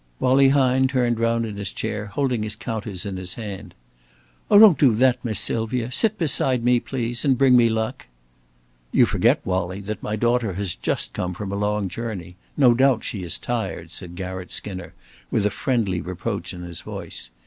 [0.19, 3.75] Wallie Hine turned round in his chair, holding his counters in his hand.
[4.49, 5.91] "Oh, don't do that, Miss Sylvia.
[5.91, 8.07] Sit beside me, please, and bring me luck."
[8.91, 12.35] "You forget, Wallie, that my daughter has just come from a long journey.
[12.57, 14.93] No doubt she is tired," said Garratt Skinner,
[15.29, 17.29] with a friendly reproach in his voice.